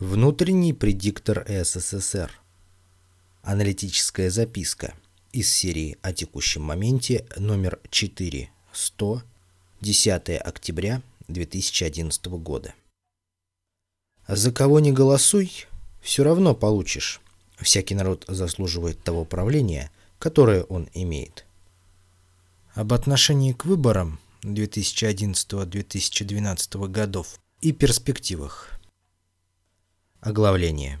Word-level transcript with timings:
Внутренний 0.00 0.72
предиктор 0.72 1.46
СССР. 1.46 2.32
Аналитическая 3.42 4.30
записка 4.30 4.94
из 5.30 5.52
серии 5.52 5.98
о 6.00 6.14
текущем 6.14 6.62
моменте 6.62 7.26
номер 7.36 7.78
4, 7.90 8.48
100, 8.72 9.22
10 9.82 10.40
октября 10.40 11.02
2011 11.28 12.26
года. 12.28 12.72
За 14.26 14.50
кого 14.50 14.80
не 14.80 14.90
голосуй, 14.90 15.66
все 16.00 16.24
равно 16.24 16.54
получишь. 16.54 17.20
Всякий 17.58 17.94
народ 17.94 18.24
заслуживает 18.26 19.02
того 19.02 19.26
правления, 19.26 19.90
которое 20.18 20.62
он 20.62 20.88
имеет. 20.94 21.44
Об 22.72 22.94
отношении 22.94 23.52
к 23.52 23.66
выборам 23.66 24.18
2011-2012 24.44 26.88
годов 26.88 27.38
и 27.60 27.72
перспективах. 27.72 28.79
Оглавление. 30.22 30.98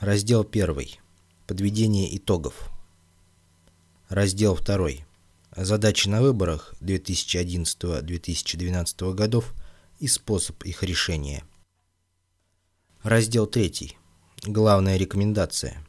Раздел 0.00 0.42
1. 0.42 0.98
Подведение 1.46 2.16
итогов. 2.16 2.68
Раздел 4.08 4.56
2. 4.56 4.88
Задачи 5.54 6.08
на 6.08 6.20
выборах 6.20 6.74
2011-2012 6.80 9.14
годов 9.14 9.54
и 10.00 10.08
способ 10.08 10.64
их 10.64 10.82
решения. 10.82 11.44
Раздел 13.04 13.46
3. 13.46 13.96
Главная 14.42 14.96
рекомендация. 14.96 15.86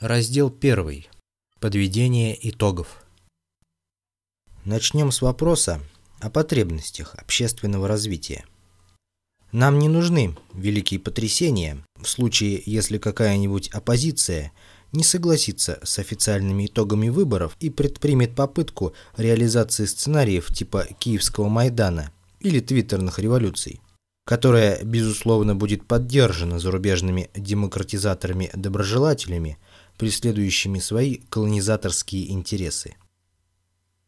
Раздел 0.00 0.48
1. 0.48 1.06
Подведение 1.60 2.36
итогов. 2.50 3.04
Начнем 4.64 5.12
с 5.12 5.22
вопроса 5.22 5.80
о 6.18 6.28
потребностях 6.28 7.14
общественного 7.14 7.86
развития. 7.86 8.44
Нам 9.52 9.78
не 9.78 9.88
нужны 9.88 10.36
великие 10.52 11.00
потрясения 11.00 11.78
в 11.96 12.06
случае, 12.06 12.62
если 12.66 12.98
какая-нибудь 12.98 13.68
оппозиция 13.68 14.52
не 14.92 15.02
согласится 15.02 15.80
с 15.82 15.98
официальными 15.98 16.66
итогами 16.66 17.08
выборов 17.08 17.56
и 17.60 17.70
предпримет 17.70 18.34
попытку 18.34 18.92
реализации 19.16 19.86
сценариев 19.86 20.52
типа 20.52 20.86
Киевского 20.98 21.48
Майдана 21.48 22.12
или 22.40 22.60
твиттерных 22.60 23.18
революций, 23.18 23.80
которая, 24.24 24.84
безусловно, 24.84 25.54
будет 25.54 25.86
поддержана 25.86 26.58
зарубежными 26.58 27.30
демократизаторами-доброжелателями, 27.34 29.56
преследующими 29.96 30.78
свои 30.78 31.20
колонизаторские 31.30 32.32
интересы. 32.32 32.96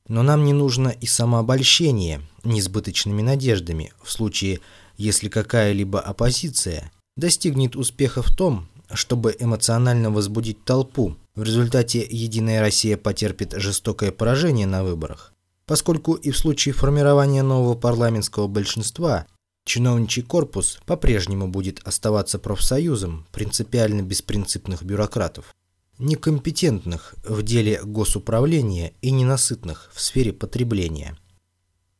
Но 0.06 0.22
нам 0.22 0.44
не 0.44 0.52
нужно 0.52 0.88
и 0.88 1.06
самообольщение 1.06 2.20
несбыточными 2.44 3.22
надеждами 3.22 3.94
в 4.02 4.10
случае, 4.10 4.60
если 5.00 5.30
какая-либо 5.30 5.98
оппозиция 5.98 6.92
достигнет 7.16 7.74
успеха 7.74 8.22
в 8.22 8.30
том, 8.30 8.68
чтобы 8.92 9.34
эмоционально 9.38 10.10
возбудить 10.10 10.62
толпу, 10.64 11.16
в 11.34 11.42
результате 11.42 12.06
«Единая 12.08 12.60
Россия» 12.60 12.98
потерпит 12.98 13.54
жестокое 13.56 14.12
поражение 14.12 14.66
на 14.66 14.84
выборах, 14.84 15.32
поскольку 15.64 16.14
и 16.14 16.30
в 16.30 16.36
случае 16.36 16.74
формирования 16.74 17.42
нового 17.42 17.74
парламентского 17.76 18.46
большинства 18.46 19.26
чиновничий 19.64 20.22
корпус 20.22 20.80
по-прежнему 20.84 21.48
будет 21.48 21.80
оставаться 21.84 22.38
профсоюзом 22.38 23.26
принципиально 23.32 24.02
беспринципных 24.02 24.82
бюрократов, 24.82 25.54
некомпетентных 25.98 27.14
в 27.24 27.42
деле 27.42 27.80
госуправления 27.82 28.92
и 29.00 29.12
ненасытных 29.12 29.90
в 29.94 30.00
сфере 30.02 30.34
потребления– 30.34 31.16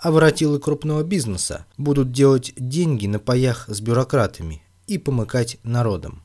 воротилы 0.03 0.59
крупного 0.59 1.03
бизнеса 1.03 1.67
будут 1.77 2.13
делать 2.13 2.53
деньги 2.57 3.07
на 3.07 3.19
паях 3.19 3.67
с 3.69 3.81
бюрократами 3.81 4.63
и 4.87 4.97
помыкать 4.97 5.59
народом. 5.63 6.23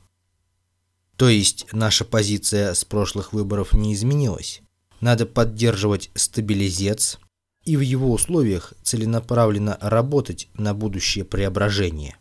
То 1.18 1.30
есть 1.30 1.68
наша 1.72 2.06
позиция 2.06 2.74
с 2.74 2.86
прошлых 2.86 3.34
выборов 3.34 3.74
не 3.74 3.94
изменилась. 3.94 4.62
Надо 5.02 5.26
поддерживать 5.26 6.10
стабилизец 6.16 7.20
и 7.66 7.76
в 7.78 7.82
его 7.82 8.12
условиях 8.12 8.74
целенаправленно 8.84 9.78
работать 9.82 10.50
на 10.54 10.74
будущее 10.74 11.26
преображение. 11.26 12.16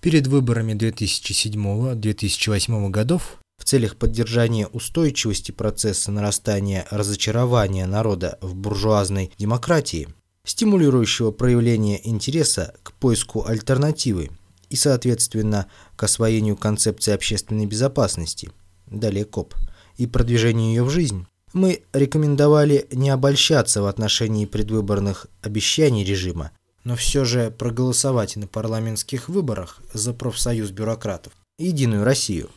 Перед 0.00 0.26
выборами 0.26 0.72
2007-2008 0.74 2.90
годов 2.90 3.38
в 3.56 3.64
целях 3.64 3.96
поддержания 3.96 4.66
устойчивости 4.66 5.52
процесса 5.52 6.10
нарастания 6.10 6.86
разочарования 6.90 7.86
народа 7.86 8.36
в 8.42 8.54
буржуазной 8.54 9.32
демократии 9.38 10.08
стимулирующего 10.44 11.30
проявление 11.30 12.06
интереса 12.08 12.74
к 12.82 12.92
поиску 12.92 13.46
альтернативы 13.46 14.30
и, 14.68 14.76
соответственно, 14.76 15.66
к 15.96 16.02
освоению 16.02 16.56
концепции 16.56 17.12
общественной 17.12 17.66
безопасности, 17.66 18.50
далее 18.86 19.24
КОП, 19.24 19.54
и 19.96 20.06
продвижению 20.06 20.68
ее 20.68 20.84
в 20.84 20.90
жизнь, 20.90 21.26
мы 21.52 21.82
рекомендовали 21.92 22.86
не 22.92 23.10
обольщаться 23.10 23.80
в 23.80 23.86
отношении 23.86 24.44
предвыборных 24.44 25.28
обещаний 25.40 26.04
режима, 26.04 26.50
но 26.82 26.96
все 26.96 27.24
же 27.24 27.50
проголосовать 27.50 28.36
на 28.36 28.46
парламентских 28.46 29.28
выборах 29.28 29.80
за 29.92 30.12
профсоюз 30.12 30.70
бюрократов 30.70 31.32
«Единую 31.58 32.04
Россию», 32.04 32.50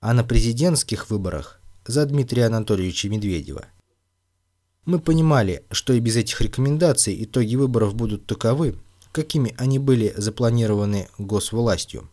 а 0.00 0.14
на 0.14 0.24
президентских 0.24 1.10
выборах 1.10 1.60
за 1.86 2.06
Дмитрия 2.06 2.46
Анатольевича 2.46 3.08
Медведева. 3.08 3.66
Мы 4.84 4.98
понимали, 4.98 5.64
что 5.70 5.92
и 5.92 6.00
без 6.00 6.16
этих 6.16 6.40
рекомендаций 6.40 7.22
итоги 7.24 7.54
выборов 7.54 7.94
будут 7.94 8.26
таковы, 8.26 8.76
какими 9.12 9.54
они 9.56 9.78
были 9.78 10.12
запланированы 10.16 11.08
госвластью. 11.18 12.10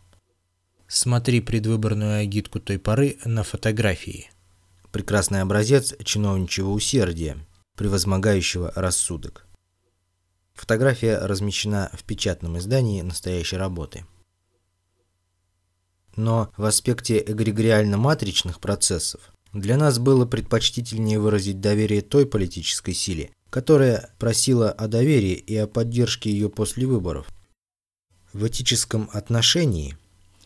Смотри 0.86 1.40
предвыборную 1.40 2.20
агитку 2.20 2.60
той 2.60 2.78
поры 2.78 3.18
на 3.24 3.42
фотографии. 3.42 4.30
Прекрасный 4.92 5.40
образец 5.40 5.94
чиновничьего 6.04 6.70
усердия, 6.70 7.38
превозмогающего 7.76 8.72
рассудок. 8.76 9.46
Фотография 10.54 11.18
размещена 11.18 11.90
в 11.92 12.04
печатном 12.04 12.58
издании 12.58 13.00
настоящей 13.02 13.56
работы. 13.56 14.04
Но 16.16 16.52
в 16.56 16.64
аспекте 16.64 17.22
эгрегориально-матричных 17.24 18.60
процессов 18.60 19.32
для 19.52 19.76
нас 19.76 19.98
было 19.98 20.26
предпочтительнее 20.26 21.18
выразить 21.18 21.60
доверие 21.60 22.02
той 22.02 22.26
политической 22.26 22.94
силе, 22.94 23.30
которая 23.50 24.10
просила 24.18 24.70
о 24.70 24.86
доверии 24.86 25.34
и 25.34 25.56
о 25.56 25.66
поддержке 25.66 26.30
ее 26.30 26.48
после 26.48 26.86
выборов. 26.86 27.26
В 28.32 28.46
этическом 28.46 29.10
отношении 29.12 29.96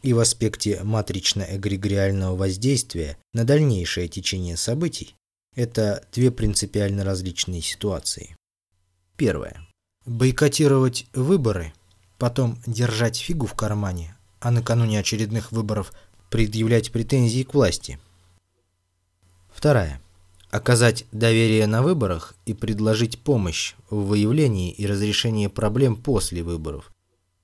и 0.03 0.15
в 0.15 0.19
аспекте 0.19 0.81
матрично-эгрегориального 0.83 2.35
воздействия 2.35 3.19
на 3.35 3.45
дальнейшее 3.45 4.09
течение 4.09 4.57
событий 4.57 5.15
это 5.55 6.07
две 6.13 6.31
принципиально 6.31 7.05
различные 7.05 7.61
ситуации. 7.61 8.37
Первое. 9.17 9.67
Бойкотировать 10.07 11.07
выборы, 11.13 11.73
потом 12.19 12.59
держать 12.67 13.17
фигу 13.17 13.47
в 13.47 13.55
кармане, 13.55 14.17
а 14.41 14.51
накануне 14.51 14.99
очередных 14.99 15.53
выборов 15.53 15.93
предъявлять 16.31 16.91
претензии 16.91 17.43
к 17.43 17.53
власти– 17.53 17.99
Вторая. 19.55 20.01
Оказать 20.51 21.07
доверие 21.13 21.67
на 21.67 21.83
выборах 21.83 22.35
и 22.45 22.53
предложить 22.53 23.21
помощь 23.21 23.75
в 23.89 24.07
выявлении 24.07 24.73
и 24.73 24.85
разрешении 24.85 25.47
проблем 25.47 25.97
после 25.97 26.43
выборов. 26.43 26.93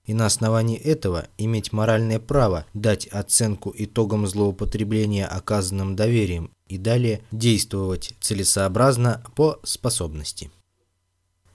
И 0.06 0.12
на 0.12 0.26
основании 0.26 0.76
этого 0.76 1.28
иметь 1.38 1.72
моральное 1.72 2.19
право 2.19 2.66
дать 2.75 3.06
оценку 3.06 3.72
итогам 3.76 4.26
злоупотребления 4.26 5.26
оказанным 5.26 5.94
доверием 5.97 6.50
и 6.69 6.78
далее 6.78 7.22
действовать 7.31 8.12
целесообразно 8.21 9.22
по 9.37 9.60
способности. 9.62 10.50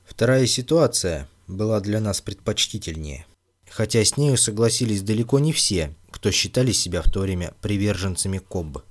Вторая 0.05 0.47
ситуация 0.47 1.27
была 1.47 1.79
для 1.81 1.99
нас 1.99 2.21
предпочтительнее, 2.21 3.25
хотя 3.69 4.03
с 4.03 4.17
нею 4.17 4.37
согласились 4.37 5.01
далеко 5.01 5.39
не 5.39 5.51
все, 5.51 5.93
кто 6.09 6.31
считали 6.31 6.71
себя 6.71 7.01
в 7.01 7.11
то 7.11 7.19
время 7.19 7.53
приверженцами 7.61 8.37
КОБ. 8.37 8.83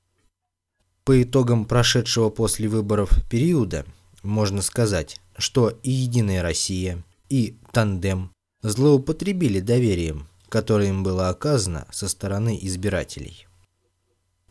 По 1.04 1.22
итогам 1.22 1.66
прошедшего 1.66 2.30
после 2.30 2.66
выборов 2.66 3.10
периода 3.28 3.84
можно 4.22 4.62
сказать, 4.62 5.20
что 5.36 5.68
и 5.68 5.90
«Единая 5.90 6.42
Россия», 6.42 7.04
и 7.28 7.58
«Тандем» 7.72 8.30
злоупотребили 8.62 9.60
доверием, 9.60 10.28
которое 10.48 10.88
им 10.88 11.02
было 11.02 11.28
оказано 11.28 11.86
со 11.90 12.08
стороны 12.08 12.58
избирателей. 12.62 13.46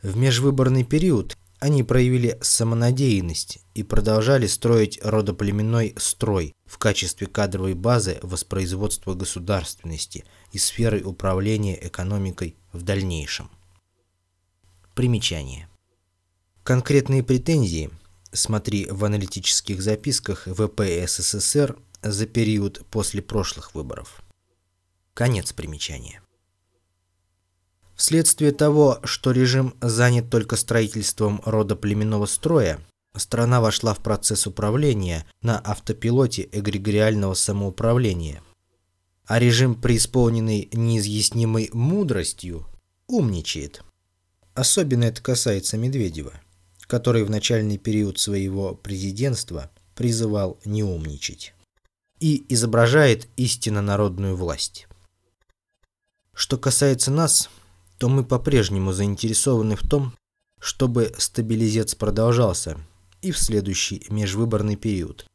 В 0.04 0.16
межвыборный 0.16 0.84
период 0.84 1.36
они 1.60 1.82
проявили 1.82 2.38
самонадеянность 2.42 3.60
и 3.74 3.82
продолжали 3.82 4.46
строить 4.46 5.00
родоплеменной 5.02 5.96
строй 5.98 6.54
в 6.66 6.78
качестве 6.78 7.26
кадровой 7.26 7.74
базы 7.74 8.20
воспроизводства 8.22 9.16
государственности 9.16 10.26
и 10.52 10.60
сферы 10.60 11.02
управления 11.02 11.80
экономикой 11.88 12.58
в 12.74 12.84
дальнейшем. 12.84 13.50
Примечание. 14.94 15.68
Конкретные 16.63 17.24
претензии 17.24 17.89
смотри 18.31 18.88
в 18.89 19.04
аналитических 19.04 19.81
записках 19.81 20.48
ВП 20.48 20.81
СССР 21.06 21.77
за 22.01 22.25
период 22.25 22.86
после 22.89 23.21
прошлых 23.21 23.75
выборов. 23.75 24.24
Конец 25.13 25.51
примечания. 25.51 26.21
Вследствие 27.95 28.54
того, 28.54 29.01
что 29.04 29.31
режим 29.31 29.75
занят 29.81 30.30
только 30.30 30.56
строительством 30.56 31.42
рода 31.44 31.75
племенного 31.75 32.27
строя, 32.27 32.80
страна 33.13 33.59
вошла 33.59 33.94
в 33.94 34.00
процесс 34.00 34.48
управления 34.48 35.25
на 35.42 35.59
автопилоте 35.59 36.48
эгрегориального 36.50 37.33
самоуправления. 37.33 38.42
А 39.25 39.38
режим, 39.38 39.75
преисполненный 39.75 40.69
неизъяснимой 40.71 41.69
мудростью, 41.74 42.66
умничает. 43.07 43.83
Особенно 44.56 45.04
это 45.04 45.21
касается 45.21 45.77
Медведева, 45.77 46.33
который 46.88 47.24
в 47.24 47.30
начальный 47.30 47.77
период 47.77 48.19
своего 48.19 48.75
президентства 48.75 49.71
призывал 49.95 50.59
не 50.65 50.83
умничать 50.83 51.53
и 52.19 52.45
изображает 52.50 53.27
истинно 53.35 53.81
народную 53.81 54.35
власть. 54.35 54.88
Что 56.33 56.57
касается 56.57 57.12
нас, 57.12 57.50
то 57.97 58.09
мы 58.09 58.24
по-прежнему 58.24 58.91
заинтересованы 58.91 59.75
в 59.75 59.81
том, 59.88 60.13
чтобы 60.59 61.13
стабилизец 61.18 61.95
продолжался 61.95 62.77
и 63.21 63.31
в 63.31 63.38
следующий 63.38 64.06
межвыборный 64.09 64.75
период, 64.75 65.27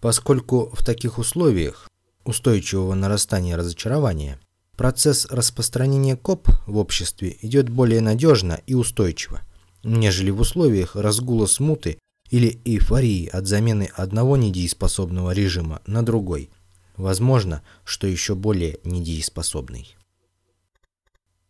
поскольку 0.00 0.70
в 0.74 0.84
таких 0.84 1.18
условиях 1.18 1.88
устойчивого 2.24 2.94
нарастания 2.94 3.56
разочарования 3.56 4.40
процесс 4.76 5.26
распространения 5.26 6.16
КОП 6.16 6.48
в 6.66 6.78
обществе 6.78 7.36
идет 7.42 7.68
более 7.68 8.00
надежно 8.00 8.60
и 8.66 8.74
устойчиво, 8.74 9.40
нежели 9.82 10.30
в 10.30 10.40
условиях 10.40 10.96
разгула 10.96 11.46
смуты 11.46 11.98
или 12.30 12.60
эйфории 12.64 13.26
от 13.26 13.46
замены 13.46 13.90
одного 13.94 14.36
недееспособного 14.36 15.32
режима 15.32 15.80
на 15.86 16.02
другой, 16.02 16.50
возможно, 16.96 17.62
что 17.84 18.06
еще 18.06 18.34
более 18.34 18.78
недееспособный. 18.84 19.94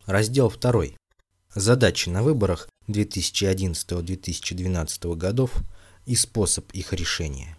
Раздел 0.07 0.51
2. 0.51 0.85
Задачи 1.55 2.09
на 2.09 2.23
выборах 2.23 2.69
2011-2012 2.89 5.17
годов 5.17 5.53
и 6.07 6.17
способ 6.17 6.73
их 6.73 6.93
решения. 6.93 7.57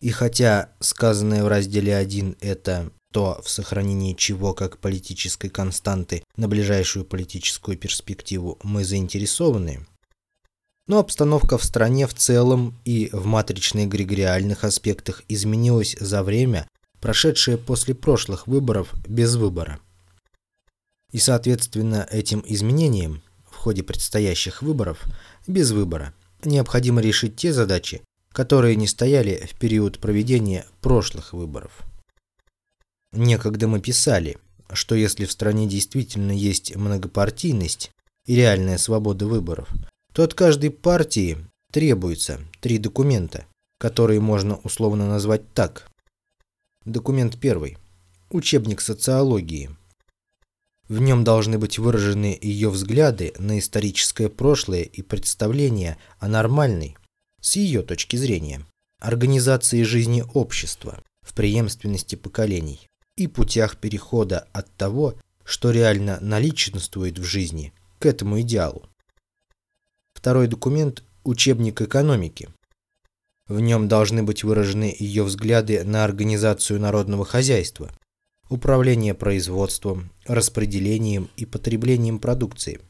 И 0.00 0.10
хотя 0.10 0.72
сказанное 0.80 1.44
в 1.44 1.48
разделе 1.48 1.96
1 1.96 2.36
это 2.40 2.90
то, 3.16 3.40
в 3.42 3.48
сохранении 3.48 4.12
чего 4.12 4.52
как 4.52 4.76
политической 4.76 5.48
константы 5.48 6.22
на 6.36 6.48
ближайшую 6.48 7.06
политическую 7.06 7.78
перспективу 7.78 8.58
мы 8.62 8.84
заинтересованы, 8.84 9.86
но 10.86 10.98
обстановка 10.98 11.56
в 11.56 11.64
стране 11.64 12.06
в 12.06 12.12
целом 12.12 12.78
и 12.84 13.08
в 13.14 13.24
матрично-эгрегориальных 13.24 14.64
аспектах 14.64 15.22
изменилась 15.30 15.96
за 15.98 16.22
время, 16.22 16.68
прошедшее 17.00 17.56
после 17.56 17.94
прошлых 17.94 18.46
выборов 18.46 18.92
без 19.08 19.34
выбора. 19.36 19.80
И 21.10 21.16
соответственно 21.16 22.06
этим 22.10 22.44
изменениям 22.46 23.22
в 23.50 23.56
ходе 23.56 23.82
предстоящих 23.82 24.60
выборов 24.60 25.02
без 25.46 25.70
выбора 25.70 26.12
необходимо 26.44 27.00
решить 27.00 27.36
те 27.36 27.54
задачи, 27.54 28.02
которые 28.32 28.76
не 28.76 28.86
стояли 28.86 29.48
в 29.50 29.58
период 29.58 30.00
проведения 30.00 30.66
прошлых 30.82 31.32
выборов. 31.32 31.82
Некогда 33.12 33.68
мы 33.68 33.80
писали, 33.80 34.38
что 34.72 34.94
если 34.94 35.24
в 35.24 35.32
стране 35.32 35.66
действительно 35.66 36.32
есть 36.32 36.74
многопартийность 36.74 37.90
и 38.26 38.34
реальная 38.34 38.78
свобода 38.78 39.26
выборов, 39.26 39.68
то 40.12 40.22
от 40.22 40.34
каждой 40.34 40.70
партии 40.70 41.38
требуется 41.72 42.40
три 42.60 42.78
документа, 42.78 43.46
которые 43.78 44.20
можно 44.20 44.56
условно 44.56 45.08
назвать 45.08 45.52
так. 45.52 45.90
Документ 46.84 47.38
первый. 47.40 47.78
Учебник 48.30 48.80
социологии– 48.80 49.70
в 50.88 51.00
нем 51.00 51.24
должны 51.24 51.58
быть 51.58 51.78
выражены 51.78 52.38
ее 52.40 52.70
взгляды 52.70 53.34
на 53.38 53.58
историческое 53.58 54.28
прошлое 54.28 54.82
и 54.82 55.02
представления 55.02 55.98
о 56.20 56.28
нормальной, 56.28 56.96
с 57.40 57.56
ее 57.56 57.82
точки 57.82 58.16
зрения, 58.16 58.64
организации 59.00 59.82
жизни 59.82 60.24
общества 60.34 61.02
в 61.22 61.34
преемственности 61.34 62.14
поколений 62.14 62.86
и 63.16 63.26
путях 63.26 63.78
перехода 63.78 64.46
от 64.52 64.70
того, 64.76 65.14
что 65.44 65.70
реально 65.70 66.18
наличествует 66.20 67.18
в 67.18 67.24
жизни, 67.24 67.72
к 67.98 68.06
этому 68.06 68.40
идеалу. 68.40 68.86
Второй 70.12 70.48
документ– 70.48 71.02
учебник 71.24 71.80
экономики. 71.80 72.48
В 73.48 73.60
нем 73.60 73.88
должны 73.88 74.22
быть 74.22 74.44
выражены 74.44 74.94
ее 74.98 75.22
взгляды 75.22 75.84
на 75.84 76.04
организацию 76.04 76.80
народного 76.80 77.24
хозяйства– 77.24 77.90
управление 78.48 79.14
производством, 79.14 80.10
распределением 80.26 81.30
и 81.36 81.46
потреблением 81.46 82.18
продукции. 82.18 82.80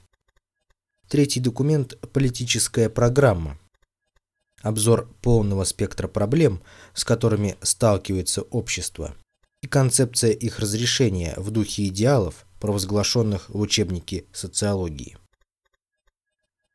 Третий 1.08 1.40
документ– 1.40 1.99
политическая 2.12 2.88
программа. 2.88 3.58
Обзор 4.62 5.08
полного 5.23 5.64
спектра 5.64 6.08
проблем, 6.08 6.62
с 6.94 7.05
которыми 7.05 7.56
сталкивается 7.62 8.43
общество, 8.43 9.14
и 9.62 9.67
концепция 9.67 10.32
их 10.32 10.58
разрешения 10.58 11.35
в 11.37 11.50
духе 11.50 11.87
идеалов, 11.87 12.47
провозглашенных 12.61 13.49
в 13.50 13.61
учебнике 13.61 14.25
социологии. 14.32 15.17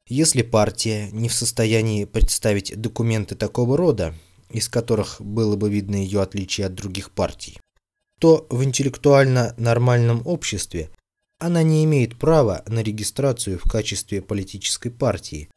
Если 0.07 0.41
партия 0.41 1.09
не 1.11 1.29
в 1.29 1.33
состоянии 1.33 2.05
представить 2.05 2.79
документы 2.79 3.35
такого 3.35 3.77
рода, 3.77 4.13
из 4.49 4.67
которых 4.67 5.21
было 5.21 5.55
бы 5.55 5.69
видно 5.69 5.95
ее 5.95 6.21
отличие 6.21 6.67
от 6.67 6.73
других 6.73 7.11
партий, 7.11 7.59
то 8.19 8.45
в 8.49 8.63
интеллектуально 8.63 9.55
нормальном 9.57 10.21
обществе 10.25 10.89
она 11.39 11.63
не 11.63 11.83
имеет 11.85 12.19
права 12.19 12.63
на 12.67 12.83
регистрацию 12.83 13.57
в 13.57 13.63
качестве 13.63 14.21
политической 14.21 14.89
партии 14.89 15.49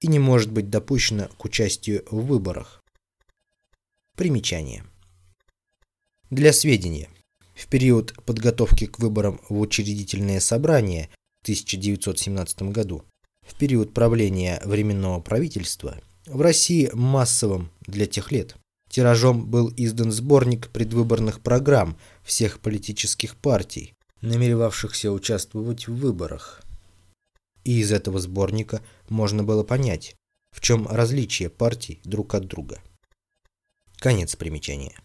и 0.00 0.06
не 0.06 0.18
может 0.18 0.50
быть 0.50 0.70
допущена 0.70 1.28
к 1.36 1.44
участию 1.44 2.04
в 2.10 2.26
выборах. 2.26 2.82
Примечание. 4.16 4.84
Для 6.30 6.52
сведения, 6.52 7.08
в 7.54 7.68
период 7.68 8.12
подготовки 8.24 8.86
к 8.86 8.98
выборам 8.98 9.40
в 9.48 9.60
учредительное 9.60 10.40
собрание 10.40 11.08
в 11.38 11.42
1917 11.44 12.62
году, 12.62 13.04
в 13.46 13.54
период 13.56 13.94
правления 13.94 14.60
Временного 14.64 15.20
правительства, 15.20 16.00
в 16.26 16.40
России 16.40 16.90
массовым 16.92 17.70
для 17.86 18.06
тех 18.06 18.32
лет 18.32 18.56
Тиражом 18.90 19.46
был 19.46 19.72
издан 19.76 20.10
сборник 20.10 20.68
предвыборных 20.70 21.40
программ 21.40 21.96
всех 22.24 22.58
политических 22.58 23.36
партий, 23.36 23.94
намеревавшихся 24.20 25.12
участвовать 25.12 25.86
в 25.86 25.94
выборах. 25.94 26.62
И 27.62 27.78
из 27.78 27.92
этого 27.92 28.18
сборника 28.18 28.82
можно 29.08 29.44
было 29.44 29.62
понять, 29.62 30.16
в 30.50 30.60
чем 30.60 30.88
различие 30.88 31.50
партий 31.50 32.00
друг 32.02 32.34
от 32.34 32.46
друга. 32.46 32.80
Конец 33.98 34.34
примечания. 34.34 34.96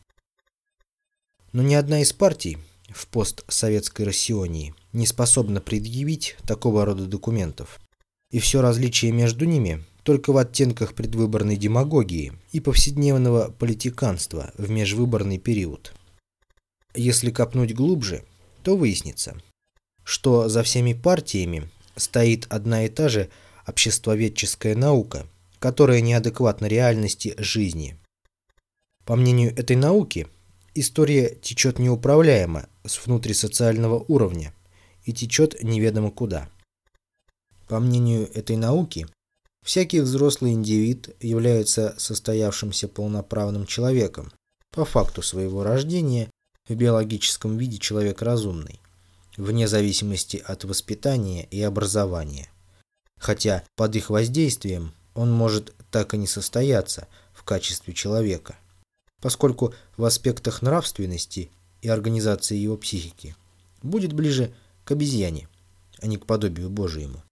Но 1.54 1.62
ни 1.62 1.74
одна 1.74 2.02
из 2.02 2.14
партий 2.14 2.58
в 2.90 3.08
постсоветской 3.08 4.06
Россионии 4.06 4.74
не 4.94 5.06
способна 5.06 5.62
предъявить 5.62 6.38
такого 6.46 6.86
рода 6.86 7.06
документов. 7.06 7.80
И 8.32 8.40
все 8.40 8.62
различие 8.62 9.12
между 9.12 9.46
ними 9.46 9.84
только 10.04 10.32
в 10.34 10.38
оттенках 10.38 10.94
предвыборной 10.94 11.58
демагогии 11.58 12.34
и 12.52 12.60
повседневного 12.60 13.52
политиканства 13.52 14.52
в 14.58 14.70
межвыборный 14.70 15.38
период. 15.38 15.94
Если 16.96 17.32
копнуть 17.32 17.74
глубже, 17.74 18.24
то 18.64 18.76
выяснится, 18.76 19.40
что 20.04 20.50
за 20.50 20.64
всеми 20.64 20.94
партиями 20.94 21.70
стоит 21.96 22.48
одна 22.50 22.86
и 22.86 22.90
та 22.90 23.10
же 23.10 23.30
обществоведческая 23.66 24.76
наука, 24.76 25.28
которая 25.60 26.02
неадекватна 26.02 26.66
реальности 26.66 27.36
жизни. 27.38 27.98
По 29.06 29.16
мнению 29.16 29.52
этой 29.56 29.76
науки, 29.76 30.28
история 30.74 31.36
течет 31.36 31.80
неуправляемо 31.80 32.68
с 32.86 33.06
внутрисоциального 33.06 34.04
уровня 34.08 34.54
и 35.04 35.14
течет 35.14 35.62
неведомо 35.64 36.12
куда. 36.12 36.50
По 37.68 37.80
мнению 37.80 38.30
этой 38.34 38.58
науки, 38.58 39.08
Всякий 39.64 40.00
взрослый 40.00 40.54
индивид 40.54 41.16
является 41.20 41.94
состоявшимся 41.98 42.88
полноправным 42.88 43.68
человеком, 43.68 44.32
по 44.72 44.86
факту 44.86 45.22
своего 45.22 45.64
рождения 45.64 46.32
в 46.68 46.74
биологическом 46.74 47.58
виде 47.58 47.78
человек 47.78 48.22
разумный, 48.22 48.80
вне 49.38 49.68
зависимости 49.68 50.42
от 50.46 50.64
воспитания 50.64 51.46
и 51.52 51.62
образования. 51.62 52.50
Хотя 53.20 53.64
под 53.76 53.96
их 53.96 54.10
воздействием 54.10 54.94
он 55.14 55.32
может 55.32 55.76
так 55.92 56.16
и 56.16 56.18
не 56.18 56.28
состояться 56.28 57.08
в 57.34 57.44
качестве 57.44 57.94
человека, 57.94 58.56
поскольку 59.22 59.74
в 59.96 60.04
аспектах 60.04 60.62
нравственности 60.62 61.50
и 61.82 61.88
организации 61.88 62.58
его 62.58 62.76
психики 62.76 63.36
будет 63.82 64.14
ближе 64.14 64.54
к 64.84 64.92
обезьяне, 64.92 65.48
а 66.00 66.08
не 66.08 66.18
к 66.18 66.26
подобию 66.26 66.70
Божьему. 66.70 67.24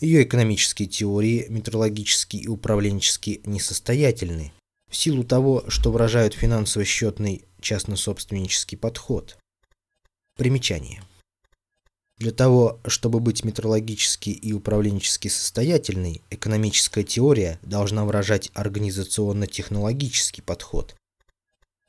Ее 0.00 0.22
экономические 0.22 0.88
теории 0.88 1.46
метрологически 1.48 2.36
и 2.36 2.48
управленчески 2.48 3.42
несостоятельны, 3.44 4.52
в 4.88 4.96
силу 4.96 5.24
того, 5.24 5.64
что 5.68 5.92
выражают 5.92 6.34
финансово-счетный 6.34 7.44
частнособственнический 7.60 8.78
подход. 8.78 9.36
Примечание. 10.36 11.02
Для 12.18 12.32
того, 12.32 12.80
чтобы 12.86 13.20
быть 13.20 13.44
метрологически 13.44 14.30
и 14.30 14.52
управленчески 14.52 15.28
состоятельной, 15.28 16.22
экономическая 16.30 17.04
теория 17.04 17.60
должна 17.62 18.04
выражать 18.04 18.50
организационно-технологический 18.54 20.42
подход. 20.42 20.96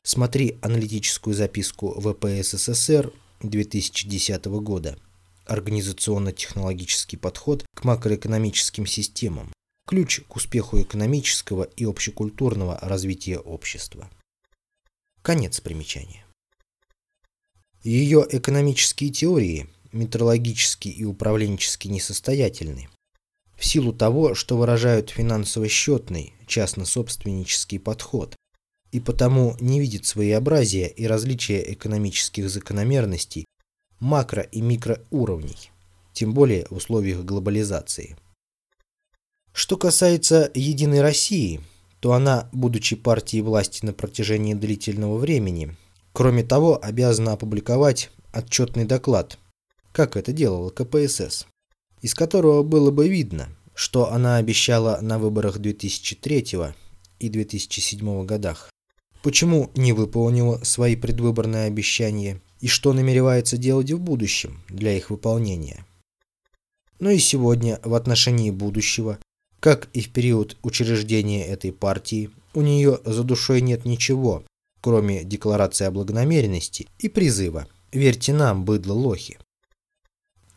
Смотри 0.03 0.59
аналитическую 0.61 1.33
записку 1.33 1.99
ВП 1.99 2.25
СССР 2.43 3.11
2010 3.41 4.45
года. 4.45 4.99
Организационно-технологический 5.45 7.17
подход 7.17 7.65
к 7.75 7.83
макроэкономическим 7.83 8.85
системам. 8.85 9.51
Ключ 9.87 10.21
к 10.27 10.35
успеху 10.35 10.79
экономического 10.79 11.63
и 11.63 11.85
общекультурного 11.85 12.77
развития 12.83 13.39
общества. 13.39 14.11
Конец 15.23 15.59
примечания. 15.59 16.23
Ее 17.81 18.27
экономические 18.29 19.09
теории– 19.09 19.67
метрологически 19.91 20.87
и 20.87 21.03
управленчески 21.03 21.87
несостоятельны, 21.87 22.89
в 23.59 23.65
силу 23.65 23.91
того, 23.91 24.35
что 24.35 24.57
выражают 24.57 25.09
финансово-счетный, 25.09 26.33
частно-собственнический 26.47 27.79
подход, 27.79 28.35
и 28.91 28.99
потому 28.99 29.55
не 29.59 29.79
видят 29.79 30.05
своеобразия 30.05 30.87
и 30.87 31.05
различия 31.05 31.73
экономических 31.73 32.49
закономерностей 32.49 33.45
макро- 33.99 34.47
и 34.49 34.61
микроуровней, 34.61 35.71
тем 36.13 36.33
более 36.33 36.65
в 36.69 36.77
условиях 36.77 37.23
глобализации. 37.25 38.15
Что 39.51 39.77
касается 39.77 40.49
«Единой 40.53 41.01
России», 41.01 41.59
то 41.99 42.13
она, 42.13 42.49
будучи 42.53 42.95
партией 42.95 43.43
власти 43.43 43.85
на 43.85 43.91
протяжении 43.91 44.53
длительного 44.53 45.17
времени, 45.17 45.75
кроме 46.13 46.43
того, 46.43 46.79
обязана 46.81 47.33
опубликовать 47.33 48.09
отчетный 48.31 48.85
доклад– 48.85 49.37
как 49.99 50.15
это 50.15 50.31
делала 50.31 50.69
КПСС, 50.69 51.45
из 52.01 52.15
которого 52.15 52.63
было 52.63 52.89
бы 52.89 53.09
видно, 53.09 53.49
что 53.73 54.13
она 54.13 54.37
обещала 54.37 54.99
на 55.01 55.19
выборах 55.19 55.57
2003 55.59 56.55
и 57.19 57.27
2007 57.27 58.25
годах, 58.25 58.69
почему 59.21 59.69
не 59.75 59.91
выполнила 59.91 60.63
свои 60.63 60.95
предвыборные 60.95 61.65
обещания 61.65 62.41
и 62.61 62.67
что 62.69 62.93
намеревается 62.93 63.57
делать 63.57 63.91
в 63.91 63.99
будущем 63.99 64.63
для 64.69 64.95
их 64.95 65.09
выполнения. 65.09 65.85
Но 67.01 67.09
и 67.09 67.17
сегодня 67.17 67.81
в 67.83 67.93
отношении 67.93 68.51
будущего, 68.51 69.19
как 69.59 69.89
и 69.91 69.99
в 69.99 70.13
период 70.13 70.55
учреждения 70.63 71.45
этой 71.45 71.73
партии, 71.73 72.29
у 72.53 72.61
нее 72.61 73.01
за 73.03 73.23
душой 73.23 73.59
нет 73.59 73.83
ничего, 73.83 74.45
кроме 74.79 75.25
декларации 75.25 75.83
о 75.83 75.91
благонамеренности 75.91 76.87
и 76.99 77.09
призыва 77.09 77.67
«Верьте 77.91 78.31
нам, 78.31 78.63
быдло 78.63 78.93
лохи». 78.93 79.37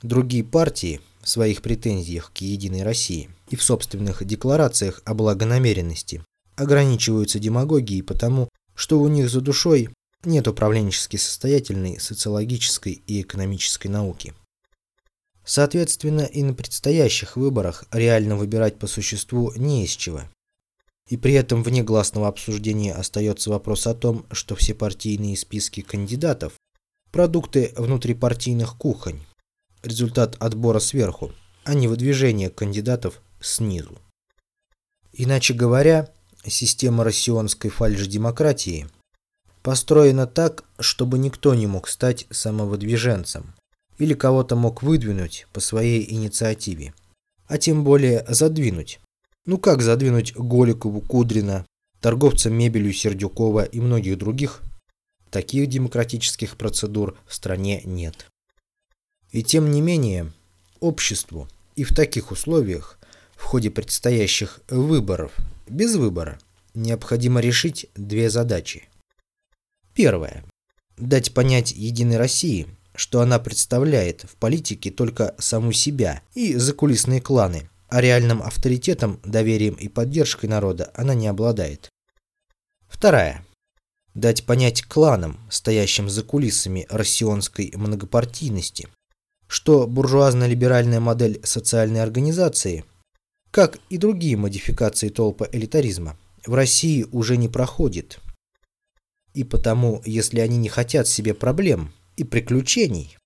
Другие 0.03 0.43
партии 0.43 1.01
в 1.23 1.29
своих 1.29 1.63
претензиях 1.63 2.33
к 2.33 2.39
«Единой 2.39 2.83
России» 2.83 3.31
и 3.49 3.57
в 3.57 3.63
собственных 3.63 4.25
декларациях 4.25 5.01
о 5.05 5.15
благонамеренности 5.15 6.25
ограничиваются 6.57 7.39
демагогией 7.39 8.03
потому, 8.03 8.49
что 8.75 8.99
у 8.99 9.07
них 9.07 9.31
за 9.31 9.41
душой 9.41 9.91
нет 10.25 10.49
управленчески 10.49 11.17
состоятельной 11.17 12.01
социологической 12.01 13.01
и 13.07 13.23
экономической 13.23 13.87
науки. 13.87 14.35
Соответственно, 15.45 16.23
и 16.23 16.43
на 16.43 16.55
предстоящих 16.55 17.37
выборах 17.37 17.85
реально 17.93 18.37
выбирать 18.37 18.79
по 18.79 18.89
существу 18.89 19.53
не 19.55 19.85
из 19.85 19.91
чего. 19.91 20.23
И 21.09 21.17
при 21.17 21.35
этом 21.35 21.63
вне 21.63 21.83
гласного 21.83 22.27
обсуждения 22.27 22.93
остается 22.93 23.51
вопрос 23.51 23.87
о 23.87 23.95
том, 23.95 24.27
что 24.33 24.57
все 24.57 24.75
партийные 24.75 25.37
списки 25.37 25.81
кандидатов– 25.81 26.55
продукты 27.11 27.73
внутрипартийных 27.77 28.77
кухонь, 28.77 29.21
результат 29.83 30.37
отбора 30.41 30.79
сверху, 30.79 31.33
а 31.65 31.75
не 31.75 31.89
выдвижение 31.89 32.51
кандидатов 32.51 33.21
снизу. 33.41 33.99
Иначе 35.13 35.55
говоря, 35.55 36.11
система 36.45 37.05
россионской 37.05 37.71
фальш-демократии 37.71 38.89
построена 39.63 40.27
так, 40.27 40.65
чтобы 40.79 41.19
никто 41.19 41.55
не 41.55 41.67
мог 41.67 41.89
стать 41.89 42.27
самовыдвиженцем 42.31 43.55
или 43.99 44.15
кого-то 44.15 44.57
мог 44.57 44.83
выдвинуть 44.83 45.47
по 45.53 45.61
своей 45.61 46.11
инициативе, 46.13 46.95
а 47.47 47.59
тем 47.59 47.85
более 47.85 48.25
задвинуть. 48.29 49.01
Ну 49.45 49.59
как 49.59 49.83
задвинуть 49.83 50.35
Голикову, 50.35 51.01
Кудрина, 51.01 51.67
торговца 52.01 52.51
мебелью 52.51 52.93
Сердюкова 52.93 53.65
и 53.65 53.81
многих 53.81 54.19
других? 54.19 54.63
Таких 55.31 55.69
демократических 55.69 56.57
процедур 56.57 57.19
в 57.27 57.35
стране 57.35 57.83
нет. 57.85 58.27
И 59.33 59.43
тем 59.43 59.71
не 59.71 59.81
менее, 59.81 60.33
обществу 60.81 61.49
и 61.75 61.85
в 61.85 61.95
таких 61.95 62.31
условиях, 62.31 62.99
в 63.35 63.43
ходе 63.43 63.71
предстоящих 63.71 64.61
выборов, 64.69 65.33
без 65.67 65.97
выбора, 65.97 66.39
необходимо 66.75 67.41
решить 67.41 67.87
две 67.97 68.31
задачи. 68.31 68.89
Первая. 69.95 70.45
Дать 70.99 71.33
понять 71.33 71.73
Единой 71.73 72.19
России, 72.19 72.69
что 72.95 73.21
она 73.21 73.39
представляет 73.39 74.23
в 74.23 74.37
политике 74.37 74.91
только 74.91 75.35
саму 75.39 75.73
себя 75.73 76.23
и 76.35 76.55
закулисные 76.55 77.21
кланы, 77.21 77.69
а 77.89 78.01
реальным 78.01 78.43
авторитетом, 78.43 79.19
доверием 79.25 79.75
и 79.75 79.89
поддержкой 79.89 80.47
народа 80.47 80.93
она 80.95 81.15
не 81.15 81.27
обладает. 81.27 81.89
Вторая 82.89 83.45
дать 84.15 84.45
понять 84.45 84.83
кланам, 84.83 85.39
стоящим 85.51 86.11
за 86.11 86.23
кулисами 86.23 86.87
россионской 86.91 87.73
многопартийности, 87.75 88.89
что 89.53 89.87
буржуазно-либеральная 89.87 90.99
модель 90.99 91.39
социальной 91.45 92.03
организации, 92.03 92.87
как 93.51 93.79
и 93.91 93.99
другие 93.99 94.39
модификации 94.39 95.11
толпа 95.11 95.47
элитаризма, 95.53 96.17
в 96.47 96.55
России 96.55 97.07
уже 97.13 97.37
не 97.37 97.49
проходит. 97.49 98.19
И 99.35 99.45
потому, 99.45 100.01
если 100.07 100.41
они 100.41 100.57
не 100.57 100.71
хотят 100.71 101.07
себе 101.07 101.35
проблем 101.35 101.93
и 102.17 102.25
приключений, 102.25 103.19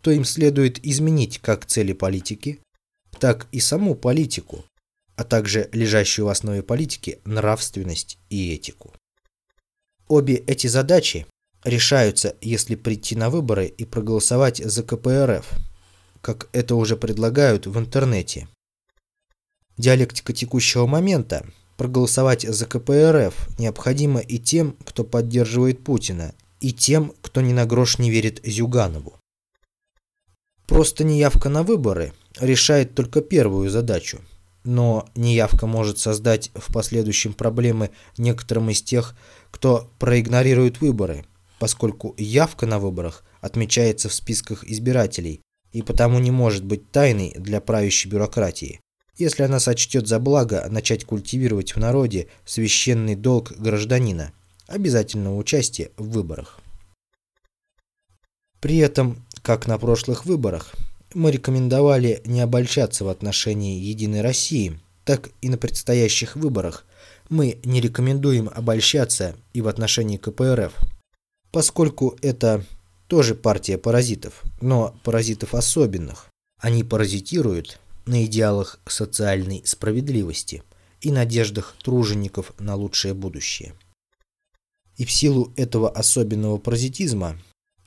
то 0.00 0.10
им 0.10 0.24
следует 0.24 0.82
изменить 0.86 1.38
как 1.38 1.66
цели 1.66 1.92
политики, 1.92 2.60
так 3.20 3.46
и 3.52 3.60
саму 3.60 3.94
политику, 3.94 4.64
а 5.16 5.24
также 5.24 5.68
лежащую 5.72 6.24
в 6.24 6.30
основе 6.30 6.62
политики 6.62 7.18
нравственность 7.26 8.16
и 8.30 8.54
этику. 8.54 8.94
Обе 10.08 10.36
эти 10.36 10.66
задачи 10.66 11.26
решаются, 11.62 12.36
если 12.40 12.74
прийти 12.74 13.16
на 13.16 13.28
выборы 13.28 13.66
и 13.66 13.84
проголосовать 13.84 14.64
за 14.64 14.82
КПРФ– 14.82 15.46
как 16.24 16.48
это 16.52 16.74
уже 16.74 16.96
предлагают 16.96 17.66
в 17.66 17.78
интернете. 17.78 18.48
Диалектика 19.76 20.32
текущего 20.32 20.86
момента. 20.86 21.46
Проголосовать 21.76 22.42
за 22.42 22.64
КПРФ 22.64 23.58
необходимо 23.58 24.20
и 24.20 24.38
тем, 24.38 24.76
кто 24.86 25.04
поддерживает 25.04 25.84
Путина, 25.84 26.34
и 26.60 26.72
тем, 26.72 27.12
кто 27.20 27.42
ни 27.42 27.52
на 27.52 27.66
грош 27.66 27.98
не 27.98 28.10
верит 28.10 28.40
Зюганову. 28.42 29.18
Просто 30.66 31.04
неявка 31.04 31.50
на 31.50 31.62
выборы 31.62 32.14
решает 32.40 32.94
только 32.94 33.20
первую 33.20 33.68
задачу, 33.68 34.20
но 34.62 35.06
неявка 35.14 35.66
может 35.66 35.98
создать 35.98 36.50
в 36.54 36.72
последующем 36.72 37.34
проблемы 37.34 37.90
некоторым 38.16 38.70
из 38.70 38.80
тех, 38.80 39.14
кто 39.50 39.90
проигнорирует 39.98 40.80
выборы, 40.80 41.26
поскольку 41.58 42.14
явка 42.16 42.64
на 42.64 42.78
выборах 42.78 43.24
отмечается 43.42 44.08
в 44.08 44.14
списках 44.14 44.64
избирателей, 44.64 45.42
и 45.74 45.82
потому 45.82 46.20
не 46.20 46.30
может 46.30 46.64
быть 46.64 46.90
тайной 46.90 47.34
для 47.36 47.60
правящей 47.60 48.10
бюрократии, 48.10 48.80
если 49.18 49.42
она 49.42 49.58
сочтет 49.58 50.06
за 50.06 50.20
благо 50.20 50.66
начать 50.70 51.04
культивировать 51.04 51.74
в 51.74 51.78
народе 51.78 52.28
священный 52.46 53.16
долг 53.16 53.52
гражданина, 53.58 54.32
обязательного 54.68 55.36
участия 55.36 55.90
в 55.96 56.08
выборах. 56.10 56.60
При 58.60 58.78
этом, 58.78 59.26
как 59.42 59.66
на 59.66 59.76
прошлых 59.76 60.24
выборах, 60.24 60.72
мы 61.12 61.32
рекомендовали 61.32 62.22
не 62.24 62.40
обольщаться 62.40 63.04
в 63.04 63.08
отношении 63.08 63.80
Единой 63.80 64.20
России, 64.20 64.78
так 65.04 65.30
и 65.42 65.48
на 65.48 65.58
предстоящих 65.58 66.36
выборах 66.36 66.86
мы 67.28 67.58
не 67.64 67.80
рекомендуем 67.80 68.48
обольщаться 68.48 69.34
и 69.52 69.60
в 69.60 69.66
отношении 69.66 70.18
КПРФ, 70.18 70.72
поскольку 71.50 72.16
это 72.22 72.64
тоже 73.06 73.34
партия 73.34 73.78
паразитов, 73.78 74.42
но 74.60 74.94
паразитов 75.04 75.54
особенных. 75.54 76.26
Они 76.60 76.82
паразитируют 76.82 77.78
на 78.06 78.24
идеалах 78.24 78.80
социальной 78.86 79.62
справедливости 79.64 80.62
и 81.00 81.10
надеждах 81.10 81.74
тружеников 81.82 82.52
на 82.58 82.74
лучшее 82.74 83.14
будущее. 83.14 83.74
И 84.96 85.04
в 85.04 85.10
силу 85.10 85.52
этого 85.56 85.90
особенного 85.90 86.58
паразитизма 86.58 87.38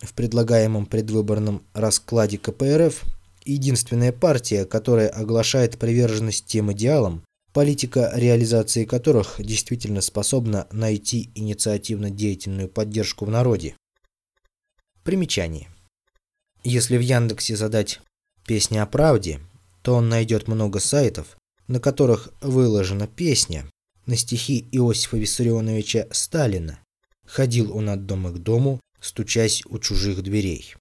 в 0.02 0.14
предлагаемом 0.14 0.86
предвыборном 0.86 1.64
раскладе 1.74 2.38
КПРФ 2.38 3.04
единственная 3.46 4.12
партия, 4.12 4.66
которая 4.66 5.10
оглашает 5.10 5.78
приверженность 5.78 6.46
тем 6.46 6.72
идеалам, 6.74 7.24
политика 7.54 8.12
реализации 8.14 8.86
которых 8.86 9.38
действительно 9.40 10.02
способна 10.02 10.68
найти 10.72 11.32
инициативно-деятельную 11.34 12.70
поддержку 12.70 13.26
в 13.26 13.32
народе. 13.32 13.76
Примечание. 15.08 15.70
Если 16.66 16.98
в 16.98 17.00
Яндексе 17.00 17.56
задать 17.56 18.02
«песня 18.46 18.84
о 18.84 18.86
правде», 18.86 19.40
то 19.82 19.96
он 19.96 20.10
найдет 20.10 20.50
много 20.50 20.82
сайтов, 20.82 21.38
на 21.70 21.80
которых 21.80 22.28
выложена 22.42 23.08
песня 23.08 23.72
на 24.06 24.18
стихи 24.18 24.68
Иосифа 24.74 25.16
Виссарионовича 25.16 26.10
Сталина. 26.12 26.80
Ходил 27.26 27.74
он 27.74 27.88
от 27.88 28.06
дома 28.06 28.32
к 28.32 28.40
дому, 28.40 28.82
стучась 29.00 29.64
у 29.68 29.80
чужих 29.80 30.22
дверей. 30.24 30.76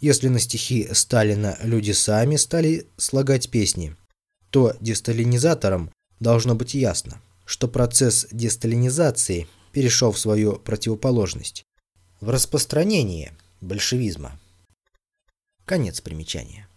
Если 0.00 0.28
на 0.28 0.38
стихи 0.38 0.88
Сталина 0.94 1.58
люди 1.62 1.92
сами 1.92 2.36
стали 2.36 2.86
слагать 2.96 3.50
песни, 3.50 3.94
то 4.48 4.74
десталинизаторам 4.80 5.92
должно 6.18 6.54
быть 6.54 6.72
ясно, 6.72 7.20
что 7.44 7.68
процесс 7.68 8.26
десталинизации 8.32 9.46
перешел 9.72 10.12
в 10.12 10.18
свою 10.18 10.54
противоположность, 10.56 11.66
в 12.20 12.30
распространение 12.30 13.32
большевизма. 13.60 14.38
Конец 15.64 16.00
примечания. 16.00 16.68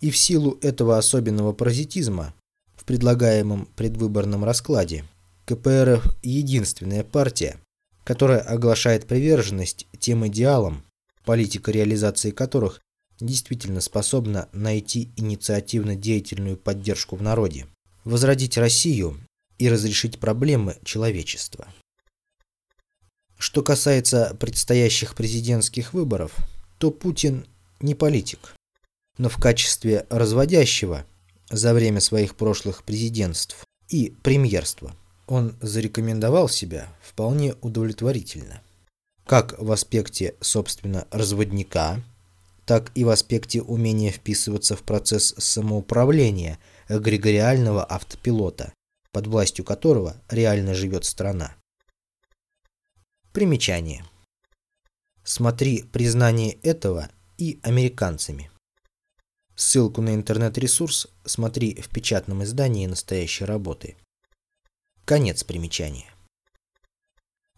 И 0.00 0.10
в 0.10 0.16
силу 0.16 0.58
этого 0.62 0.98
особенного 0.98 1.52
паразитизма 1.52 2.34
в 2.74 2.84
предлагаемом 2.84 3.66
предвыборном 3.76 4.44
раскладе 4.44 5.04
КПРФ 5.46 6.16
единственная 6.22 7.04
партия, 7.04 7.58
которая 8.02 8.40
оглашает 8.40 9.06
приверженность 9.06 9.86
тем 9.98 10.26
идеалам, 10.26 10.84
политика 11.24 11.70
реализации 11.70 12.30
которых 12.30 12.80
действительно 13.20 13.80
способна 13.80 14.48
найти 14.52 15.10
инициативно-деятельную 15.16 16.56
поддержку 16.56 17.16
в 17.16 17.22
народе, 17.22 17.66
возродить 18.04 18.58
Россию 18.58 19.20
и 19.58 19.68
разрешить 19.68 20.18
проблемы 20.18 20.76
человечества. 20.84 21.68
Что 23.38 23.62
касается 23.62 24.36
предстоящих 24.38 25.14
президентских 25.14 25.92
выборов, 25.92 26.32
то 26.78 26.90
Путин 26.90 27.46
не 27.80 27.94
политик, 27.94 28.54
но 29.18 29.28
в 29.28 29.38
качестве 29.38 30.06
разводящего 30.10 31.04
за 31.50 31.74
время 31.74 32.00
своих 32.00 32.36
прошлых 32.36 32.84
президентств 32.84 33.64
и 33.88 34.14
премьерства 34.22 34.94
он 35.26 35.56
зарекомендовал 35.60 36.48
себя 36.48 36.88
вполне 37.02 37.54
удовлетворительно. 37.60 38.60
Как 39.26 39.58
в 39.58 39.72
аспекте, 39.72 40.34
собственно, 40.40 41.06
разводника, 41.10 42.02
так 42.66 42.90
и 42.94 43.04
в 43.04 43.10
аспекте 43.10 43.62
умения 43.62 44.10
вписываться 44.10 44.76
в 44.76 44.82
процесс 44.82 45.34
самоуправления 45.38 46.58
эгрегориального 46.88 47.84
автопилота, 47.84 48.72
под 49.12 49.26
властью 49.26 49.64
которого 49.64 50.16
реально 50.28 50.74
живет 50.74 51.04
страна. 51.04 51.54
Примечание. 53.34 54.04
Смотри 55.24 55.82
признание 55.82 56.52
этого 56.62 57.10
и 57.36 57.58
американцами. 57.64 58.48
Ссылку 59.56 60.00
на 60.02 60.14
интернет-ресурс 60.14 61.08
смотри 61.24 61.74
в 61.80 61.88
печатном 61.88 62.44
издании 62.44 62.86
настоящей 62.86 63.44
работы. 63.44 63.96
Конец 65.04 65.42
примечания. 65.42 66.14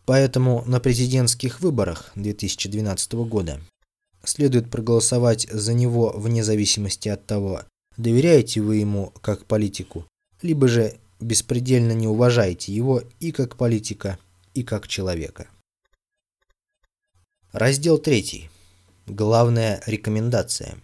Поэтому 0.07 0.65
на 0.65 0.81
президентских 0.81 1.61
выборах 1.61 2.11
2012 2.15 3.13
года 3.29 3.61
следует 4.25 4.71
проголосовать 4.71 5.47
за 5.51 5.75
него 5.75 6.11
вне 6.17 6.43
зависимости 6.43 7.11
от 7.11 7.27
того, 7.27 7.65
доверяете 7.99 8.63
вы 8.63 8.77
ему 8.77 9.13
как 9.21 9.45
политику, 9.45 10.07
либо 10.41 10.69
же 10.69 10.99
беспредельно 11.21 11.93
не 11.93 12.09
уважаете 12.09 12.73
его 12.73 13.03
и 13.21 13.31
как 13.31 13.59
политика, 13.59 14.19
и 14.55 14.63
как 14.63 14.89
человека. 14.89 15.51
Раздел 17.57 17.97
3. 17.97 18.51
Главная 19.07 19.83
рекомендация. 19.87 20.77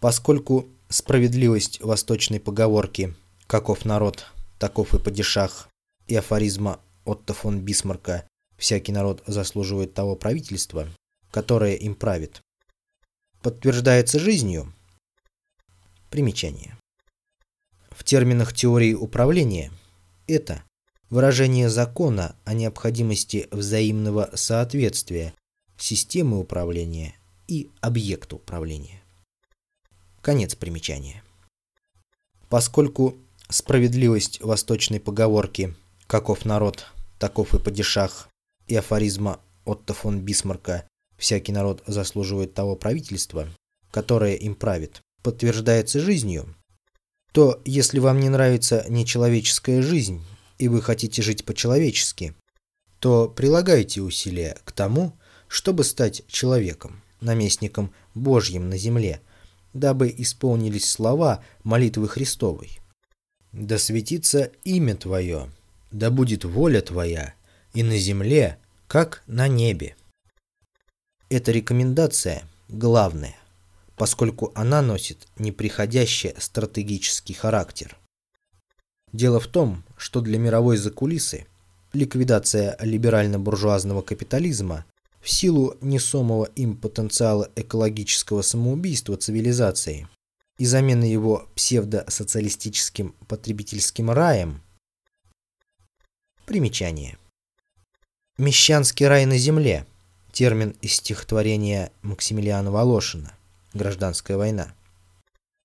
Поскольку 0.00 0.66
справедливость 0.88 1.82
восточной 1.82 2.40
поговорки 2.40 3.14
«каков 3.46 3.84
народ, 3.84 4.24
таков 4.58 4.94
и 4.94 4.98
падишах» 4.98 5.68
и 6.06 6.16
афоризма 6.16 6.80
Отто 7.04 7.34
фон 7.34 7.60
Бисмарка 7.60 8.26
«всякий 8.56 8.92
народ 8.92 9.22
заслуживает 9.26 9.92
того 9.92 10.16
правительства», 10.16 10.88
которое 11.30 11.74
им 11.74 11.94
правит, 11.94 12.40
подтверждается 13.42 14.18
жизнью. 14.18 14.72
Примечание. 16.08 16.78
В 17.90 18.04
терминах 18.04 18.54
теории 18.54 18.94
управления 18.94 19.70
это 20.26 20.64
выражение 21.10 21.68
закона 21.68 22.36
о 22.44 22.54
необходимости 22.54 23.48
взаимного 23.50 24.30
соответствия 24.34 25.34
системы 25.76 26.38
управления 26.38 27.14
и 27.46 27.70
объекта 27.80 28.36
управления. 28.36 29.02
Конец 30.20 30.54
примечания. 30.54 31.22
Поскольку 32.48 33.16
справедливость 33.48 34.40
восточной 34.40 35.00
поговорки 35.00 35.74
«каков 36.06 36.44
народ, 36.44 36.86
таков 37.18 37.54
и 37.54 37.58
падишах» 37.58 38.28
и 38.66 38.76
афоризма 38.76 39.40
Отто 39.64 39.94
фон 39.94 40.20
Бисмарка 40.20 40.86
«всякий 41.16 41.52
народ 41.52 41.82
заслуживает 41.86 42.54
того 42.54 42.76
правительства, 42.76 43.48
которое 43.90 44.34
им 44.34 44.54
правит», 44.54 45.00
подтверждается 45.22 46.00
жизнью, 46.00 46.54
то 47.32 47.60
если 47.64 47.98
вам 47.98 48.20
не 48.20 48.28
нравится 48.28 48.84
нечеловеческая 48.88 49.82
жизнь 49.82 50.22
и 50.58 50.68
вы 50.68 50.82
хотите 50.82 51.22
жить 51.22 51.44
по-человечески, 51.44 52.34
то 52.98 53.28
прилагайте 53.28 54.02
усилия 54.02 54.56
к 54.64 54.72
тому, 54.72 55.16
чтобы 55.46 55.84
стать 55.84 56.24
человеком, 56.26 57.02
наместником 57.20 57.92
Божьим 58.14 58.68
на 58.68 58.76
земле– 58.76 59.20
дабы 59.72 60.14
исполнились 60.16 60.90
слова 60.90 61.44
молитвы 61.64 62.08
Христовой. 62.08 62.80
«Да 63.52 63.78
светится 63.78 64.52
имя 64.64 64.94
Твое, 64.94 65.50
да 65.90 66.10
будет 66.10 66.44
воля 66.44 66.80
Твоя 66.80 67.34
и 67.72 67.82
на 67.82 67.96
земле, 67.96 68.58
как 68.86 69.22
на 69.26 69.48
небе». 69.48 69.96
Эта 71.30 71.52
рекомендация 71.52 72.42
главная, 72.68 73.36
поскольку 73.96 74.52
она 74.54 74.82
носит 74.82 75.26
неприходящий 75.38 76.34
стратегический 76.38 77.34
характер. 77.34 77.96
Дело 79.12 79.40
в 79.40 79.46
том, 79.46 79.84
что 79.96 80.20
для 80.20 80.38
мировой 80.38 80.76
закулисы 80.76 81.46
ликвидация 81.92 82.76
либерально-буржуазного 82.80 84.02
капитализма 84.02 84.84
в 85.20 85.30
силу 85.30 85.76
несомого 85.80 86.44
им 86.44 86.76
потенциала 86.76 87.50
экологического 87.56 88.42
самоубийства 88.42 89.16
цивилизации 89.16 90.08
и 90.58 90.66
замены 90.66 91.04
его 91.04 91.48
псевдосоциалистическим 91.54 93.14
потребительским 93.26 94.10
раем. 94.10 94.60
Примечание. 96.44 97.16
Мещанский 98.38 99.06
рай 99.06 99.26
на 99.26 99.38
земле. 99.38 99.86
Термин 100.32 100.76
из 100.82 100.94
стихотворения 100.94 101.90
Максимилиана 102.02 102.70
Волошина 102.70 103.32
«Гражданская 103.72 104.36
война». 104.36 104.74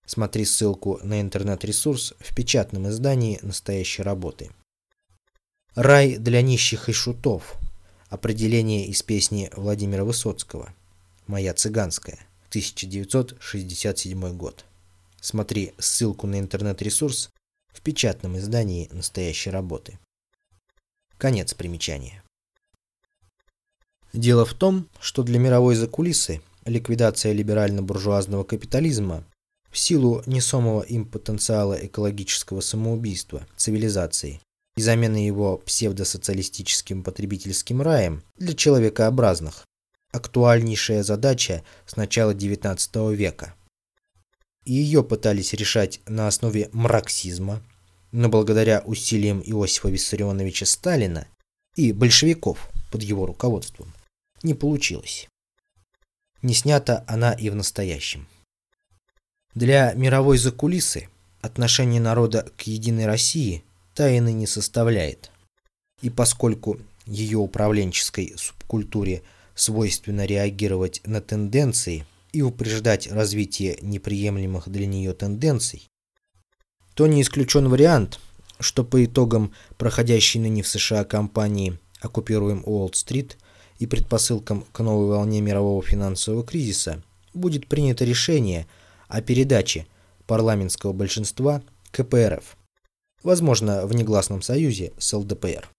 Смотри 0.05 0.45
ссылку 0.45 0.99
на 1.03 1.21
интернет-ресурс 1.21 2.13
в 2.19 2.35
печатном 2.35 2.89
издании 2.89 3.39
настоящей 3.41 4.03
работы. 4.03 4.51
Рай 5.75 6.17
для 6.17 6.41
нищих 6.41 6.89
и 6.89 6.93
шутов– 6.93 7.55
Определение 8.13 8.85
из 8.85 9.01
песни 9.01 9.49
Владимира 9.55 10.03
Высоцкого 10.03 10.71
«Моя 11.25 11.51
цыганская», 11.55 12.19
1967 12.49 14.37
год. 14.37 14.65
Смотри 15.19 15.73
ссылку 15.79 16.27
на 16.27 16.39
интернет-ресурс 16.39 17.31
в 17.73 17.81
печатном 17.81 18.37
издании 18.37 18.87
настоящей 18.91 19.49
работы. 19.49 19.97
Конец 21.17 21.55
примечания. 21.55 22.23
Дело 24.13 24.45
в 24.45 24.53
том, 24.53 24.87
что 24.99 25.23
для 25.23 25.39
мировой 25.39 25.73
закулисы 25.73 26.39
ликвидация 26.65 27.33
либерально-буржуазного 27.33 28.43
капитализма 28.43 29.25
в 29.73 29.77
силу 29.79 30.21
несомого 30.27 30.83
им 30.83 31.03
потенциала 31.03 31.73
экологического 31.73 32.61
самоубийства 32.61 33.47
цивилизации 33.57 34.39
и 34.77 34.81
замены 34.81 35.17
его 35.17 35.57
псевдосоциалистическим 35.57 37.03
потребительским 37.03 37.81
раем 37.81 38.23
для 38.37 38.53
человекообразных– 38.53 39.65
актуальнейшая 40.11 41.01
задача 41.01 41.63
с 41.87 41.95
начала 41.95 42.35
XIX 42.35 43.15
века. 43.15 43.55
И 44.63 44.73
ее 44.73 45.03
пытались 45.03 45.53
решать 45.53 46.01
на 46.05 46.27
основе 46.27 46.69
марксизма, 46.71 47.63
но 48.11 48.29
благодаря 48.29 48.83
усилиям 48.85 49.41
Иосифа 49.43 49.89
Виссарионовича 49.89 50.67
Сталина 50.67 51.27
и 51.75 51.93
большевиков 51.93 52.69
под 52.91 53.01
его 53.01 53.25
руководством 53.25 53.91
не 54.43 54.53
получилось. 54.53 55.27
Не 56.43 56.53
снята 56.53 57.03
она 57.07 57.33
и 57.33 57.49
в 57.49 57.55
настоящем. 57.55 58.27
Для 59.55 59.93
мировой 59.93 60.39
закулисы 60.39 61.09
отношение 61.41 62.01
народа 62.01 62.47
к 62.57 62.63
единой 62.63 63.05
России 63.05 63.63
тайны 63.93 64.33
не 64.33 64.47
составляет. 64.47 65.29
И 66.01 66.09
поскольку 66.09 66.79
ее 67.05 67.37
управленческой 67.37 68.33
субкультуре 68.35 69.21
свойственно 69.53 70.25
реагировать 70.25 71.01
на 71.05 71.21
тенденции 71.21 72.05
и 72.31 72.41
упреждать 72.41 73.11
развитие 73.11 73.77
неприемлемых 73.81 74.69
для 74.69 74.87
нее 74.87 75.13
тенденций, 75.13 75.87
то 76.95 77.05
не 77.05 77.21
исключен 77.21 77.69
вариант, 77.69 78.19
что 78.59 78.83
по 78.83 79.05
итогам 79.05 79.53
проходящей 79.77 80.39
ныне 80.39 80.63
в 80.63 80.67
США 80.67 81.03
кампании 81.03 81.77
«Оккупируем 82.01 82.63
Уолл-стрит» 82.65 83.37
и 83.77 83.85
предпосылкам 83.85 84.65
к 84.71 84.79
новой 84.79 85.09
волне 85.09 85.41
мирового 85.41 85.83
финансового 85.83 86.43
кризиса 86.43 87.03
будет 87.33 87.67
принято 87.67 88.03
решение 88.05 88.67
о 89.13 89.21
передаче 89.21 89.85
парламентского 90.25 90.91
большинства 90.91 91.61
КПРФ, 91.91 92.57
возможно, 93.21 93.85
в 93.85 93.93
негласном 93.93 94.41
союзе 94.41 94.91
с 94.97 95.13
ЛДПР. 95.13 95.69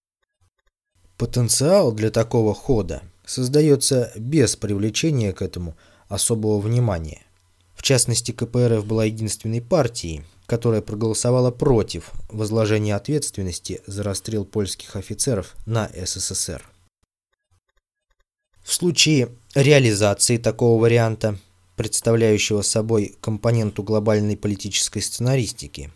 Потенциал 1.16 1.90
для 1.90 2.10
такого 2.10 2.54
хода 2.54 3.02
создается 3.26 4.12
без 4.16 4.54
привлечения 4.54 5.32
к 5.32 5.42
этому 5.42 5.76
особого 6.08 6.60
внимания. 6.60 7.22
В 7.74 7.82
частности, 7.82 8.30
КПРФ 8.30 8.86
была 8.86 9.06
единственной 9.06 9.60
партией, 9.60 10.22
которая 10.46 10.80
проголосовала 10.80 11.50
против 11.50 12.12
возложения 12.28 12.94
ответственности 12.94 13.82
за 13.86 14.04
расстрел 14.04 14.44
польских 14.44 14.94
офицеров 14.94 15.56
на 15.66 15.90
СССР. 15.92 16.62
В 18.62 18.72
случае 18.72 19.30
реализации 19.54 20.36
такого 20.36 20.80
варианта, 20.80 21.38
представляющего 21.76 22.62
собой 22.62 23.16
компоненту 23.20 23.82
глобальной 23.82 24.36
политической 24.36 25.00
сценаристики, 25.00 25.90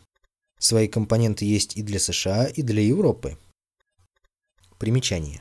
свои 0.59 0.89
компоненты 0.89 1.45
есть 1.45 1.77
и 1.77 1.83
для 1.83 1.99
США, 1.99 2.47
и 2.47 2.63
для 2.63 2.83
Европы. 2.83 3.39
Примечание. 4.79 5.41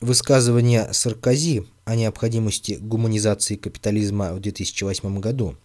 Высказывание 0.00 0.92
Саркози 0.92 1.66
о 1.84 1.96
необходимости 1.96 2.72
гуманизации 2.72 3.56
капитализма 3.56 4.34
в 4.34 4.40
2008 4.40 5.20
году. 5.20 5.56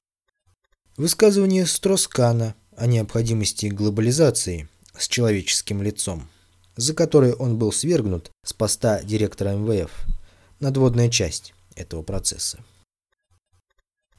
Высказывание 0.98 1.66
Строскана 1.66 2.56
о 2.76 2.86
необходимости 2.86 3.68
глобализации 3.68 4.70
с 4.98 5.08
человеческим 5.08 5.82
лицом, 5.82 6.30
за 6.76 6.94
которое 6.94 7.34
он 7.34 7.58
был 7.58 7.72
свергнут 7.72 8.32
с 8.46 8.54
поста 8.54 9.02
директора 9.04 9.56
МВФ, 9.56 9.92
надводная 10.60 11.10
часть 11.10 11.54
этого 11.76 12.04
процесса. 12.04 12.64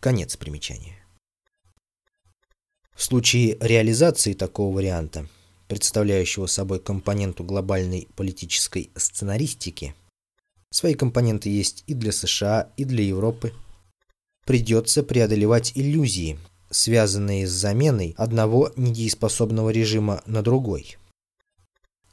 Конец 0.00 0.36
примечания. 0.36 0.98
В 2.94 3.02
случае 3.02 3.56
реализации 3.60 4.32
такого 4.32 4.74
варианта, 4.74 5.28
представляющего 5.68 6.46
собой 6.46 6.80
компоненту 6.80 7.44
глобальной 7.44 8.08
политической 8.16 8.90
сценаристики, 8.96 9.94
Свои 10.72 10.94
компоненты 10.94 11.48
есть 11.48 11.82
и 11.88 11.94
для 11.94 12.12
США, 12.12 12.70
и 12.76 12.84
для 12.84 13.02
Европы. 13.02 13.52
Придется 14.46 15.02
преодолевать 15.02 15.72
иллюзии, 15.74 16.38
связанные 16.70 17.46
с 17.46 17.50
заменой 17.50 18.14
одного 18.16 18.72
недееспособного 18.76 19.70
режима 19.70 20.22
на 20.26 20.42
другой. 20.42 20.96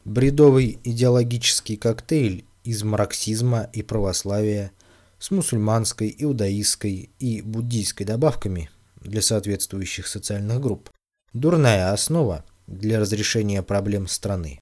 Бредовый 0.06 0.80
идеологический 0.84 1.78
коктейль 1.78 2.46
из 2.64 2.82
марксизма 2.84 3.70
и 3.74 3.84
православия 3.84 4.72
с 5.20 5.32
мусульманской, 5.32 6.14
иудаистской 6.18 7.10
и 7.20 7.42
буддийской 7.42 8.06
добавками 8.06 8.70
для 9.02 9.22
соответствующих 9.22 10.08
социальных 10.08 10.62
групп. 10.62 10.90
Дурная 11.34 11.92
основа 11.92 12.44
для 12.68 13.00
разрешения 13.00 13.64
проблем 13.64 14.08
страны 14.08 14.60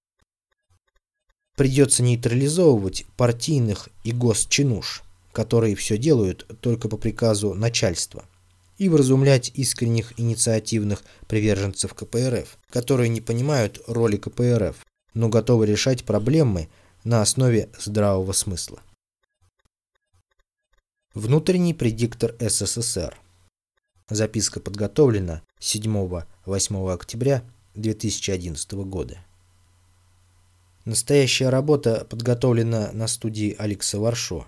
придется 1.56 2.04
нейтрализовывать 2.04 3.06
партийных 3.18 3.90
и 4.04 4.12
госчинуш, 4.12 5.04
которые 5.32 5.76
все 5.76 5.98
делают 5.98 6.46
только 6.62 6.88
по 6.88 6.98
приказу 6.98 7.54
начальства, 7.54 8.26
и 8.78 8.90
вразумлять 8.90 9.52
искренних 9.56 10.20
инициативных 10.20 11.04
приверженцев 11.28 11.94
КПРФ, 11.94 12.58
которые 12.70 13.10
не 13.10 13.22
понимают 13.22 13.82
роли 13.88 14.18
КПРФ, 14.18 14.76
но 15.14 15.30
готовы 15.30 15.66
решать 15.66 16.04
проблемы 16.04 16.68
на 17.04 17.22
основе 17.22 17.70
здравого 17.80 18.34
смысла. 18.34 18.82
Внутренний 21.16 21.74
предиктор 21.74 22.36
СССР. 22.42 23.18
Записка 24.10 24.60
подготовлена 24.60 25.44
7-8 25.62 26.94
октября 26.94 27.42
2011 27.74 28.74
года. 28.74 29.20
Настоящая 30.84 31.48
работа 31.48 32.06
подготовлена 32.10 32.92
на 32.92 33.08
студии 33.08 33.56
Алекса 33.58 33.98
Варшо. 33.98 34.46